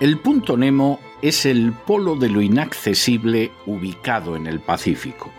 El 0.00 0.18
punto 0.18 0.56
Nemo 0.56 0.98
es 1.20 1.44
el 1.44 1.74
polo 1.74 2.16
de 2.16 2.30
lo 2.30 2.40
inaccesible 2.40 3.52
ubicado 3.66 4.34
en 4.34 4.46
el 4.46 4.60
Pacífico. 4.60 5.30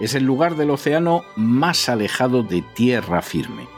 Es 0.00 0.16
el 0.16 0.24
lugar 0.24 0.56
del 0.56 0.70
océano 0.70 1.22
más 1.36 1.88
alejado 1.88 2.42
de 2.42 2.62
tierra 2.62 3.22
firme. 3.22 3.68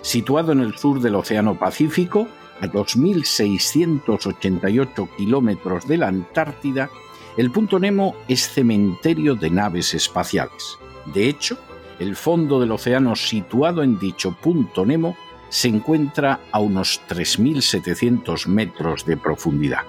Situado 0.00 0.52
en 0.52 0.60
el 0.60 0.78
sur 0.78 1.02
del 1.02 1.16
Océano 1.16 1.58
Pacífico, 1.58 2.28
a 2.62 2.66
2.688 2.66 5.16
kilómetros 5.18 5.86
de 5.86 5.98
la 5.98 6.08
Antártida, 6.08 6.88
el 7.36 7.50
punto 7.50 7.78
Nemo 7.78 8.16
es 8.26 8.48
cementerio 8.48 9.34
de 9.34 9.50
naves 9.50 9.92
espaciales. 9.92 10.78
De 11.12 11.28
hecho, 11.28 11.58
el 11.98 12.16
fondo 12.16 12.58
del 12.58 12.72
océano 12.72 13.14
situado 13.16 13.82
en 13.82 13.98
dicho 13.98 14.32
punto 14.32 14.86
Nemo 14.86 15.14
se 15.50 15.68
encuentra 15.68 16.40
a 16.52 16.60
unos 16.60 17.00
3.700 17.08 18.46
metros 18.46 19.04
de 19.04 19.16
profundidad. 19.16 19.82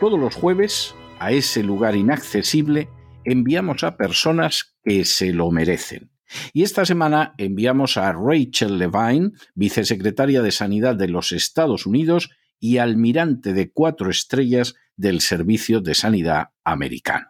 Todos 0.00 0.18
los 0.18 0.34
jueves, 0.34 0.94
a 1.18 1.32
ese 1.32 1.62
lugar 1.62 1.94
inaccesible, 1.94 2.88
enviamos 3.24 3.84
a 3.84 3.96
personas 3.96 4.74
que 4.82 5.04
se 5.04 5.32
lo 5.32 5.50
merecen. 5.50 6.10
Y 6.52 6.62
esta 6.62 6.84
semana 6.84 7.34
enviamos 7.38 7.96
a 7.96 8.12
Rachel 8.12 8.78
Levine, 8.78 9.32
vicesecretaria 9.54 10.42
de 10.42 10.52
Sanidad 10.52 10.96
de 10.96 11.08
los 11.08 11.32
Estados 11.32 11.86
Unidos 11.86 12.30
y 12.58 12.78
almirante 12.78 13.52
de 13.52 13.70
cuatro 13.70 14.10
estrellas 14.10 14.74
del 14.96 15.20
Servicio 15.20 15.80
de 15.80 15.94
Sanidad 15.94 16.48
americano. 16.64 17.26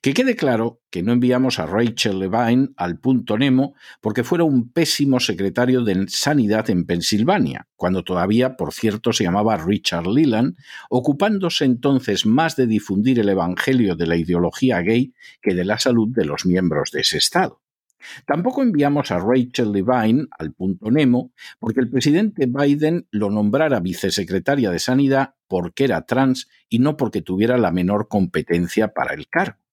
Que 0.00 0.14
quede 0.14 0.36
claro 0.36 0.80
que 0.90 1.02
no 1.02 1.12
enviamos 1.12 1.58
a 1.58 1.66
Rachel 1.66 2.18
Levine 2.18 2.68
al 2.76 2.98
punto 2.98 3.36
Nemo 3.36 3.74
porque 4.00 4.24
fuera 4.24 4.44
un 4.44 4.70
pésimo 4.70 5.20
secretario 5.20 5.82
de 5.82 6.06
Sanidad 6.08 6.70
en 6.70 6.84
Pensilvania, 6.84 7.68
cuando 7.76 8.04
todavía, 8.04 8.56
por 8.56 8.72
cierto, 8.72 9.12
se 9.12 9.24
llamaba 9.24 9.56
Richard 9.56 10.06
Leland, 10.06 10.56
ocupándose 10.90 11.64
entonces 11.64 12.26
más 12.26 12.56
de 12.56 12.66
difundir 12.66 13.18
el 13.18 13.28
evangelio 13.28 13.96
de 13.96 14.06
la 14.06 14.16
ideología 14.16 14.80
gay 14.80 15.14
que 15.42 15.54
de 15.54 15.64
la 15.64 15.78
salud 15.78 16.08
de 16.08 16.24
los 16.24 16.46
miembros 16.46 16.90
de 16.92 17.00
ese 17.00 17.18
Estado. 17.18 17.60
Tampoco 18.26 18.62
enviamos 18.62 19.10
a 19.10 19.18
Rachel 19.18 19.72
Levine 19.72 20.26
al 20.38 20.52
punto 20.52 20.90
Nemo 20.90 21.32
porque 21.58 21.80
el 21.80 21.88
presidente 21.88 22.46
Biden 22.46 23.06
lo 23.10 23.30
nombrara 23.30 23.80
vicesecretaria 23.80 24.70
de 24.70 24.78
Sanidad 24.78 25.34
porque 25.48 25.84
era 25.84 26.04
trans 26.04 26.48
y 26.68 26.78
no 26.78 26.96
porque 26.96 27.22
tuviera 27.22 27.56
la 27.58 27.70
menor 27.70 28.08
competencia 28.08 28.92
para 28.92 29.14
el 29.14 29.28
cargo. 29.28 29.63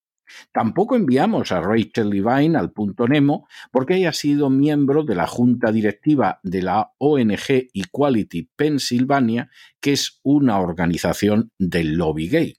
Tampoco 0.51 0.95
enviamos 0.95 1.51
a 1.51 1.61
Rachel 1.61 2.09
Levine 2.09 2.57
al 2.57 2.71
punto 2.71 3.07
Nemo 3.07 3.47
porque 3.71 3.95
haya 3.95 4.13
sido 4.13 4.49
miembro 4.49 5.03
de 5.03 5.15
la 5.15 5.27
junta 5.27 5.71
directiva 5.71 6.39
de 6.43 6.61
la 6.61 6.91
ONG 6.97 7.69
Equality 7.73 8.49
Pennsylvania, 8.55 9.49
que 9.79 9.93
es 9.93 10.19
una 10.23 10.59
organización 10.59 11.51
del 11.57 11.95
lobby 11.95 12.29
gay. 12.29 12.57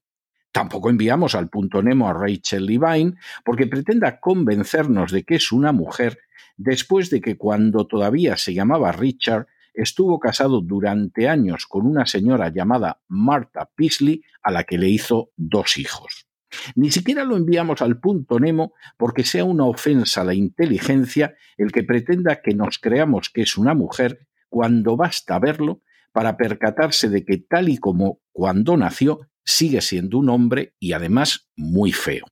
Tampoco 0.52 0.90
enviamos 0.90 1.34
al 1.34 1.48
punto 1.48 1.82
Nemo 1.82 2.08
a 2.08 2.12
Rachel 2.12 2.66
Levine 2.66 3.14
porque 3.44 3.66
pretenda 3.66 4.20
convencernos 4.20 5.10
de 5.10 5.24
que 5.24 5.36
es 5.36 5.50
una 5.50 5.72
mujer 5.72 6.18
después 6.56 7.08
de 7.08 7.20
que 7.20 7.36
cuando 7.36 7.86
todavía 7.86 8.36
se 8.36 8.52
llamaba 8.52 8.92
Richard 8.92 9.46
estuvo 9.74 10.18
casado 10.18 10.60
durante 10.60 11.28
años 11.28 11.66
con 11.66 11.86
una 11.86 12.04
señora 12.04 12.50
llamada 12.50 13.00
Martha 13.08 13.70
Peasley 13.74 14.22
a 14.42 14.50
la 14.50 14.64
que 14.64 14.76
le 14.76 14.88
hizo 14.88 15.30
dos 15.36 15.78
hijos. 15.78 16.26
Ni 16.74 16.90
siquiera 16.90 17.24
lo 17.24 17.36
enviamos 17.36 17.82
al 17.82 18.00
punto 18.00 18.38
Nemo 18.38 18.74
porque 18.96 19.24
sea 19.24 19.44
una 19.44 19.64
ofensa 19.64 20.22
a 20.22 20.24
la 20.24 20.34
inteligencia 20.34 21.34
el 21.56 21.72
que 21.72 21.82
pretenda 21.82 22.40
que 22.42 22.54
nos 22.54 22.78
creamos 22.78 23.30
que 23.30 23.42
es 23.42 23.56
una 23.56 23.74
mujer 23.74 24.26
cuando 24.48 24.96
basta 24.96 25.38
verlo 25.38 25.82
para 26.12 26.36
percatarse 26.36 27.08
de 27.08 27.24
que 27.24 27.38
tal 27.38 27.68
y 27.68 27.78
como 27.78 28.20
cuando 28.32 28.76
nació 28.76 29.20
sigue 29.44 29.80
siendo 29.80 30.18
un 30.18 30.28
hombre 30.28 30.74
y 30.78 30.92
además 30.92 31.50
muy 31.56 31.92
feo. 31.92 32.26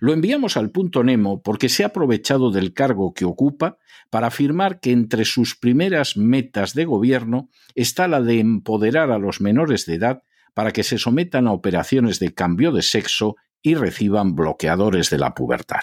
Lo 0.00 0.12
enviamos 0.12 0.56
al 0.56 0.70
punto 0.70 1.02
Nemo 1.02 1.42
porque 1.42 1.68
se 1.68 1.82
ha 1.82 1.88
aprovechado 1.88 2.50
del 2.50 2.72
cargo 2.72 3.14
que 3.14 3.24
ocupa 3.24 3.78
para 4.10 4.28
afirmar 4.28 4.80
que 4.80 4.92
entre 4.92 5.24
sus 5.24 5.56
primeras 5.56 6.16
metas 6.16 6.74
de 6.74 6.84
gobierno 6.84 7.50
está 7.74 8.08
la 8.08 8.20
de 8.20 8.38
empoderar 8.38 9.10
a 9.10 9.18
los 9.18 9.40
menores 9.40 9.86
de 9.86 9.94
edad 9.94 10.22
para 10.54 10.72
que 10.72 10.82
se 10.82 10.98
sometan 10.98 11.46
a 11.46 11.52
operaciones 11.52 12.18
de 12.18 12.34
cambio 12.34 12.72
de 12.72 12.82
sexo 12.82 13.36
y 13.62 13.74
reciban 13.74 14.34
bloqueadores 14.34 15.10
de 15.10 15.18
la 15.18 15.34
pubertad. 15.34 15.80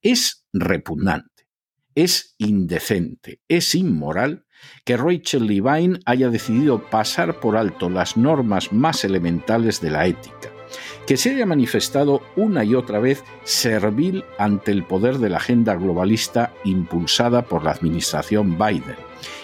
Es 0.00 0.46
repugnante, 0.52 1.48
es 1.94 2.34
indecente, 2.38 3.40
es 3.48 3.74
inmoral 3.74 4.46
que 4.84 4.96
Rachel 4.96 5.46
Levine 5.46 5.98
haya 6.06 6.30
decidido 6.30 6.88
pasar 6.88 7.40
por 7.40 7.56
alto 7.56 7.90
las 7.90 8.16
normas 8.16 8.72
más 8.72 9.04
elementales 9.04 9.80
de 9.80 9.90
la 9.90 10.06
ética, 10.06 10.50
que 11.06 11.16
se 11.16 11.30
haya 11.30 11.46
manifestado 11.46 12.22
una 12.36 12.64
y 12.64 12.74
otra 12.74 13.00
vez 13.00 13.24
servil 13.42 14.24
ante 14.38 14.70
el 14.70 14.84
poder 14.84 15.18
de 15.18 15.30
la 15.30 15.38
agenda 15.38 15.74
globalista 15.74 16.54
impulsada 16.64 17.42
por 17.42 17.64
la 17.64 17.72
administración 17.72 18.56
Biden, 18.56 18.96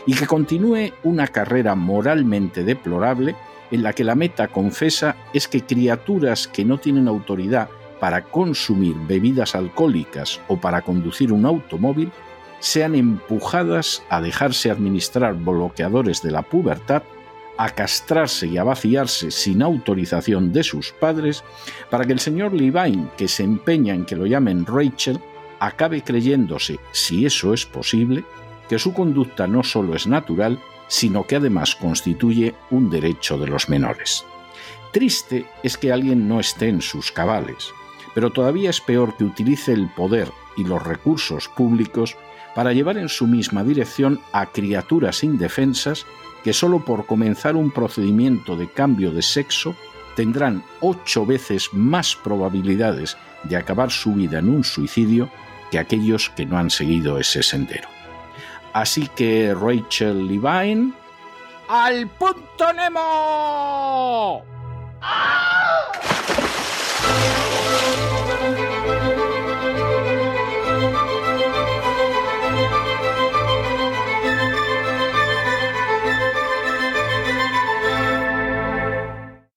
y 0.07 0.15
que 0.15 0.27
continúe 0.27 0.93
una 1.03 1.27
carrera 1.27 1.75
moralmente 1.75 2.63
deplorable 2.63 3.35
en 3.71 3.83
la 3.83 3.93
que 3.93 4.05
la 4.05 4.15
meta 4.15 4.49
confesa 4.49 5.17
es 5.33 5.49
que 5.49 5.63
criaturas 5.63 6.49
que 6.49 6.65
no 6.65 6.79
tienen 6.79 7.09
autoridad 7.09 7.69
para 8.01 8.23
consumir 8.25 8.95
bebidas 9.07 9.55
alcohólicas 9.55 10.41
o 10.49 10.57
para 10.57 10.83
conducir 10.83 11.33
un 11.33 11.47
automóvil 11.47 12.11
sean 12.61 12.95
empujadas 12.95 14.03
a 14.09 14.21
dejarse 14.21 14.71
administrar 14.71 15.35
bloqueadores 15.35 16.23
de 16.23 16.31
la 16.31 16.43
pubertad, 16.43 17.03
a 17.57 17.71
castrarse 17.71 18.47
y 18.47 18.57
a 18.57 18.65
vaciarse 18.65 19.31
sin 19.31 19.63
autorización 19.63 20.53
de 20.53 20.63
sus 20.63 20.93
padres, 20.93 21.45
para 21.91 22.05
que 22.05 22.13
el 22.13 22.21
señor 22.21 22.53
Levine, 22.53 23.09
que 23.17 23.29
se 23.29 23.43
empeña 23.43 23.95
en 23.95 24.05
que 24.05 24.17
lo 24.17 24.27
llamen 24.27 24.65
Rachel, 24.65 25.21
acabe 25.61 26.03
creyéndose, 26.03 26.79
si 26.93 27.27
eso 27.27 27.53
es 27.53 27.67
posible, 27.67 28.25
que 28.69 28.79
su 28.79 28.93
conducta 28.93 29.47
no 29.47 29.63
solo 29.63 29.95
es 29.95 30.07
natural, 30.07 30.59
sino 30.89 31.27
que 31.27 31.37
además 31.37 31.77
constituye 31.77 32.55
un 32.71 32.91
derecho 32.91 33.39
de 33.39 33.47
los 33.47 33.69
menores. 33.69 34.25
Triste 34.93 35.47
es 35.63 35.77
que 35.77 35.93
alguien 35.93 36.29
no 36.29 36.41
esté 36.41 36.69
en 36.69 36.81
sus 36.81 37.13
cabales, 37.13 37.73
pero 38.15 38.31
todavía 38.31 38.71
es 38.71 38.81
peor 38.81 39.17
que 39.17 39.25
utilice 39.25 39.73
el 39.73 39.89
poder 39.89 40.33
y 40.57 40.65
los 40.65 40.83
recursos 40.83 41.49
públicos 41.49 42.17
para 42.55 42.73
llevar 42.73 42.99
en 42.99 43.09
su 43.09 43.27
misma 43.27 43.63
dirección 43.63 44.21
a 44.33 44.47
criaturas 44.47 45.23
indefensas 45.23 46.07
que 46.43 46.53
solo 46.53 46.85
por 46.85 47.07
comenzar 47.07 47.55
un 47.57 47.71
procedimiento 47.71 48.57
de 48.57 48.69
cambio 48.69 49.13
de 49.13 49.23
sexo 49.23 49.77
tendrán 50.17 50.65
ocho 50.81 51.27
veces 51.27 51.69
más 51.73 52.17
probabilidades 52.17 53.17
de 53.45 53.57
acabar 53.57 53.91
su 53.91 54.15
vida 54.15 54.39
en 54.39 54.49
un 54.49 54.65
suicidio 54.65 55.31
que 55.71 55.79
aquellos 55.79 56.31
que 56.31 56.47
no 56.47 56.59
han 56.59 56.71
seguido 56.71 57.19
ese 57.19 57.43
sendero. 57.43 57.98
Así 58.73 59.09
que 59.09 59.55
Rachel 59.55 60.29
Levine, 60.29 60.93
¡al 61.69 62.07
punto 62.09 62.73
Nemo! 62.73 64.45
¡Ah! 65.01 65.39